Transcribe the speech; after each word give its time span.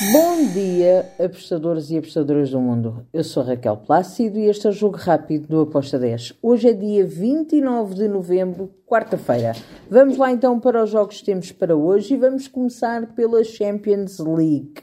Bom 0.00 0.46
dia, 0.52 1.08
apostadores 1.20 1.88
e 1.88 1.96
apostadoras 1.96 2.50
do 2.50 2.60
mundo. 2.60 3.06
Eu 3.12 3.22
sou 3.22 3.44
Raquel 3.44 3.76
Plácido 3.76 4.40
e 4.40 4.46
este 4.46 4.66
é 4.66 4.70
o 4.70 4.72
Jogo 4.72 4.96
Rápido 4.96 5.46
do 5.46 5.60
Aposta 5.60 5.96
10. 6.00 6.34
Hoje 6.42 6.70
é 6.70 6.72
dia 6.72 7.06
29 7.06 7.94
de 7.94 8.08
novembro, 8.08 8.74
quarta-feira. 8.84 9.52
Vamos 9.88 10.16
lá 10.16 10.32
então 10.32 10.58
para 10.58 10.82
os 10.82 10.90
jogos 10.90 11.18
que 11.18 11.26
temos 11.26 11.52
para 11.52 11.76
hoje 11.76 12.14
e 12.14 12.16
vamos 12.16 12.48
começar 12.48 13.14
pela 13.14 13.44
Champions 13.44 14.18
League. 14.18 14.82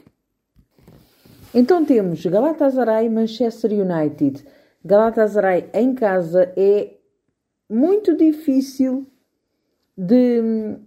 Então 1.54 1.84
temos 1.84 2.24
Galatasaray 2.24 3.10
Manchester 3.10 3.70
United. 3.70 4.42
Galatasaray 4.82 5.68
em 5.74 5.94
casa 5.94 6.50
é 6.56 6.94
muito 7.68 8.16
difícil 8.16 9.06
de 9.94 10.78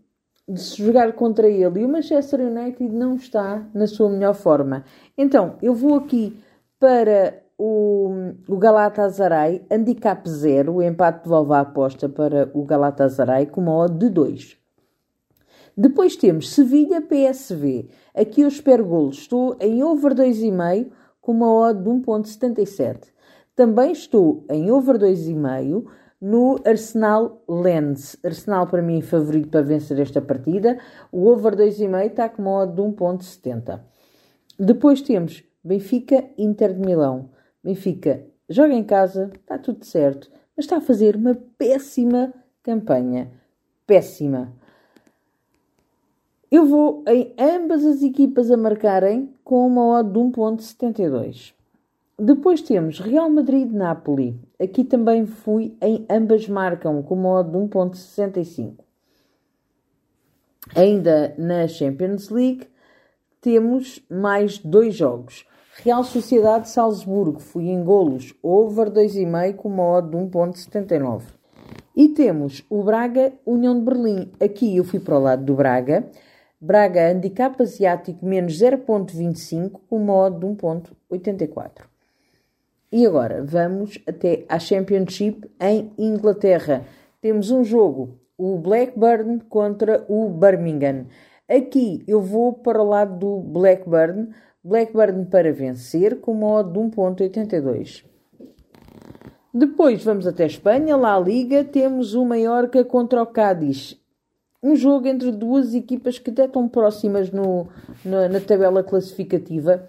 de 0.48 0.62
se 0.62 0.84
jogar 0.84 1.14
contra 1.14 1.48
ele 1.50 1.80
e 1.80 1.86
o 1.86 1.90
Manchester 1.90 2.40
United 2.40 2.94
não 2.94 3.16
está 3.16 3.68
na 3.74 3.88
sua 3.88 4.10
melhor 4.10 4.36
forma. 4.36 4.84
Então, 5.18 5.56
eu 5.62 5.74
vou 5.74 5.96
aqui 5.96 6.38
para 6.80 7.42
o, 7.58 8.12
o 8.48 8.58
Galatasaray, 8.58 9.66
handicap 9.72 10.30
0, 10.30 10.74
o 10.74 10.84
empate 10.84 11.24
devolve 11.24 11.54
a 11.54 11.62
aposta 11.62 12.08
para 12.08 12.50
o 12.54 12.64
Galatasaray 12.64 13.48
com 13.48 13.62
uma 13.62 13.76
odd 13.76 13.98
de 13.98 14.10
2. 14.10 14.58
Depois 15.78 16.16
temos 16.16 16.54
Sevilha 16.54 17.02
PSV. 17.02 17.90
Aqui 18.14 18.42
eu 18.42 18.48
espero 18.48 18.86
golos. 18.86 19.18
Estou 19.18 19.58
em 19.60 19.84
over 19.84 20.14
2,5 20.14 20.90
com 21.20 21.34
uma 21.34 21.52
odd 21.52 21.84
de 21.84 21.90
1.77. 21.90 23.08
Também 23.56 23.92
estou 23.92 24.46
em 24.50 24.72
over 24.72 24.98
2,5 24.98 25.86
no 26.22 26.60
Arsenal 26.66 27.44
Lens. 27.48 28.18
Arsenal 28.24 28.68
para 28.68 28.82
mim 28.82 29.02
favorito 29.02 29.50
para 29.50 29.62
vencer 29.62 30.00
esta 30.00 30.22
partida. 30.22 30.78
O 31.12 31.28
over 31.28 31.56
2,5 31.56 32.06
está 32.06 32.30
com 32.30 32.42
modo 32.42 32.74
de 32.74 32.82
1.70. 32.82 33.80
Depois 34.58 35.02
temos 35.02 35.44
Benfica 35.64 36.24
Inter 36.38 36.74
de 36.74 36.80
Milão. 36.80 37.30
Benfica 37.64 38.26
joga 38.50 38.74
em 38.74 38.84
casa, 38.84 39.32
está 39.34 39.58
tudo 39.58 39.84
certo, 39.86 40.30
mas 40.56 40.66
está 40.66 40.78
a 40.78 40.82
fazer 40.82 41.16
uma 41.16 41.36
péssima 41.58 42.34
campanha. 42.64 43.32
Péssima. 43.86 44.54
Eu 46.52 46.66
vou 46.66 47.04
em 47.08 47.34
ambas 47.38 47.84
as 47.86 48.02
equipas 48.02 48.50
a 48.50 48.58
marcarem 48.58 49.34
com 49.44 49.68
uma 49.68 50.00
odd 50.00 50.12
de 50.12 50.20
1.72. 50.20 51.54
Depois 52.18 52.62
temos 52.62 52.98
Real 53.00 53.30
Madrid-Napoli. 53.30 54.40
Aqui 54.58 54.86
também 54.86 55.26
fui 55.26 55.76
em 55.82 56.06
ambas 56.10 56.48
marcam 56.48 57.04
com 57.04 57.14
modo 57.14 57.52
de 57.52 57.58
1.65. 57.58 58.76
Ainda 60.74 61.36
na 61.38 61.68
Champions 61.68 62.30
League 62.30 62.70
temos 63.42 64.02
mais 64.10 64.58
dois 64.58 64.96
jogos. 64.96 65.46
Real 65.84 66.06
Sociedade 66.06 66.70
Salzburgo, 66.70 67.42
fui 67.42 67.68
em 67.68 67.84
golos, 67.84 68.34
over 68.42 68.90
2,5 68.90 69.56
com 69.58 69.70
modo 69.70 70.12
de 70.12 70.16
1.79. 70.16 71.24
E 71.94 72.08
temos 72.08 72.66
o 72.70 72.82
Braga 72.82 73.34
União 73.46 73.78
de 73.78 73.84
Berlim. 73.84 74.32
Aqui 74.40 74.78
eu 74.78 74.86
fui 74.86 75.02
para 75.02 75.20
o 75.20 75.22
lado 75.22 75.44
do 75.44 75.54
Braga. 75.54 76.10
Braga 76.62 77.12
handicap 77.12 77.62
asiático 77.62 78.26
menos 78.26 78.54
0.25 78.54 79.82
com 79.90 80.00
modo 80.00 80.40
de 80.40 80.46
1.84. 80.46 81.95
E 82.96 83.06
agora 83.06 83.44
vamos 83.44 84.00
até 84.08 84.46
à 84.48 84.58
Championship 84.58 85.52
em 85.60 85.92
Inglaterra. 85.98 86.86
Temos 87.20 87.52
um 87.52 87.62
jogo, 87.62 88.18
o 88.38 88.58
Blackburn 88.58 89.42
contra 89.50 90.06
o 90.08 90.30
Birmingham. 90.30 91.06
Aqui 91.46 92.06
eu 92.08 92.22
vou 92.22 92.54
para 92.54 92.82
o 92.82 92.88
lado 92.88 93.20
do 93.20 93.40
Blackburn. 93.42 94.30
Blackburn 94.64 95.26
para 95.26 95.52
vencer 95.52 96.22
com 96.22 96.36
modo 96.36 96.72
de 96.72 96.96
1.82. 96.96 98.06
Depois 99.54 100.02
vamos 100.02 100.26
até 100.26 100.46
Espanha, 100.46 100.96
lá 100.96 101.18
a 101.18 101.20
Liga, 101.20 101.66
temos 101.66 102.14
o 102.14 102.24
Mallorca 102.24 102.86
contra 102.86 103.22
o 103.22 103.28
Cádiz. 103.28 104.02
Um 104.64 104.74
jogo 104.74 105.06
entre 105.10 105.34
duas 105.34 105.76
equipas 105.76 106.18
que 106.18 106.30
até 106.30 106.46
estão 106.46 106.66
próximas 106.70 107.30
no, 107.30 107.68
na, 108.06 108.30
na 108.30 108.40
tabela 108.40 108.82
classificativa. 108.82 109.86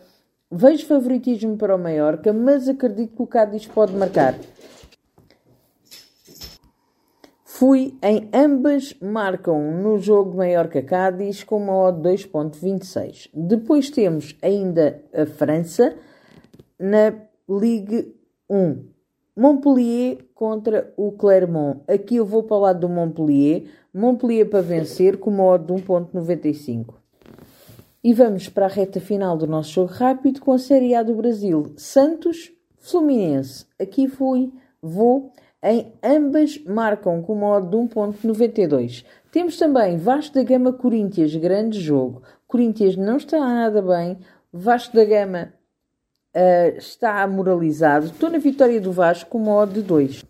Vejo 0.51 0.87
favoritismo 0.87 1.57
para 1.57 1.75
o 1.75 1.79
Mallorca, 1.79 2.33
mas 2.33 2.69
acredito 2.69 3.17
que 3.17 3.23
o 3.23 3.27
Cádiz 3.27 3.67
pode 3.67 3.93
marcar. 3.95 4.39
Fui 7.45 7.97
em 8.03 8.29
ambas 8.33 8.95
marcam 9.01 9.73
no 9.83 9.99
jogo 9.99 10.37
Mallorca-Cádiz 10.37 11.43
com 11.43 11.57
uma 11.57 11.75
odd 11.75 12.07
2.26. 12.07 13.31
Depois 13.33 13.91
temos 13.91 14.37
ainda 14.43 15.03
a 15.13 15.25
França 15.25 15.97
na 16.79 17.15
Ligue 17.49 18.15
1. 18.49 18.85
Montpellier 19.35 20.19
contra 20.35 20.93
o 20.97 21.13
Clermont. 21.13 21.81
Aqui 21.89 22.17
eu 22.17 22.27
vou 22.27 22.43
para 22.43 22.57
o 22.57 22.61
lado 22.61 22.81
do 22.81 22.89
Montpellier. 22.89 23.65
Montpellier 23.93 24.49
para 24.49 24.61
vencer 24.61 25.17
com 25.17 25.31
uma 25.31 25.45
odd 25.45 25.67
de 25.67 25.83
1.95. 25.83 27.06
E 28.07 28.15
vamos 28.15 28.49
para 28.49 28.67
a 28.67 28.69
reta 28.69 29.01
final 29.01 29.37
do 29.37 29.49
nosso 29.49 29.73
jogo 29.73 29.93
rápido 29.93 30.41
com 30.41 30.53
a 30.53 30.61
Série 30.61 30.95
A 30.95 31.03
do 31.03 31.17
Brasil. 31.17 31.73
Santos, 31.77 32.53
Fluminense. 32.79 33.67
Aqui 33.81 34.07
fui, 34.07 34.53
vou. 34.81 35.33
Em 35.61 35.93
ambas 36.05 36.57
marcam 36.65 37.21
com 37.21 37.35
modo 37.35 37.69
de 37.69 37.77
1.92. 37.77 39.05
Temos 39.33 39.57
também 39.59 39.97
Vasco 39.97 40.37
da 40.37 40.45
Gama 40.45 40.73
Corinthians, 40.73 41.35
grande 41.35 41.81
jogo. 41.81 42.23
Corinthians 42.47 42.97
não 42.97 43.17
está 43.17 43.41
nada 43.41 43.83
bem. 43.83 44.19
Vasco 44.53 44.95
da 44.95 45.05
Gama 45.05 45.53
uh, 46.33 46.79
está 46.79 47.27
moralizado. 47.27 48.07
Estou 48.07 48.31
na 48.31 48.39
vitória 48.39 48.81
do 48.81 48.93
Vasco 48.93 49.31
com 49.31 49.41
modo 49.41 49.73
de 49.73 49.83
2. 49.83 50.25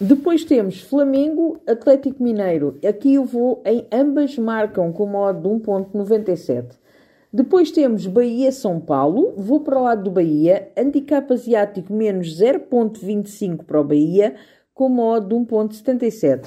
Depois 0.00 0.44
temos 0.44 0.80
Flamengo, 0.80 1.60
Atlético 1.64 2.20
Mineiro. 2.20 2.76
Aqui 2.84 3.14
eu 3.14 3.24
vou 3.24 3.62
em 3.64 3.86
ambas 3.92 4.36
marcam 4.36 4.92
com 4.92 5.06
modo 5.06 5.40
de 5.40 5.64
1.97. 5.64 6.82
Depois 7.34 7.72
temos 7.72 8.06
Bahia-São 8.06 8.78
Paulo, 8.78 9.34
vou 9.36 9.58
para 9.58 9.76
o 9.76 9.82
lado 9.82 10.04
do 10.04 10.10
Bahia, 10.12 10.70
handicap 10.76 11.32
asiático 11.32 11.92
menos 11.92 12.40
0.25 12.40 13.64
para 13.64 13.80
o 13.80 13.82
Bahia, 13.82 14.36
com 14.72 14.88
modo 14.88 15.30
de 15.30 15.34
1.77. 15.34 16.46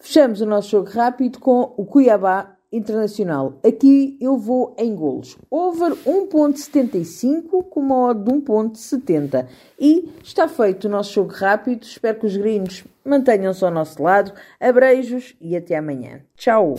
Fechamos 0.00 0.40
o 0.40 0.46
nosso 0.46 0.70
jogo 0.70 0.90
rápido 0.90 1.38
com 1.38 1.72
o 1.76 1.86
Cuiabá 1.86 2.56
Internacional. 2.72 3.60
Aqui 3.64 4.18
eu 4.20 4.36
vou 4.36 4.74
em 4.76 4.92
golos. 4.92 5.38
Over 5.48 5.92
1.75 5.92 7.62
com 7.70 7.82
modo 7.82 8.24
de 8.24 8.38
1.70. 8.40 9.46
E 9.78 10.10
está 10.20 10.48
feito 10.48 10.86
o 10.86 10.90
nosso 10.90 11.12
jogo 11.12 11.30
rápido. 11.32 11.84
Espero 11.84 12.18
que 12.18 12.26
os 12.26 12.36
gringos 12.36 12.82
mantenham-se 13.04 13.64
ao 13.64 13.70
nosso 13.70 14.02
lado. 14.02 14.32
Abreijos 14.58 15.36
e 15.40 15.56
até 15.56 15.76
amanhã. 15.76 16.22
Tchau! 16.34 16.74